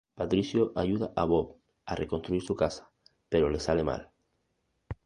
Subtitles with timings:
[0.15, 2.89] Patricio ayuda a Bob a reconstruir su casa,
[3.29, 4.09] pero les sale mal.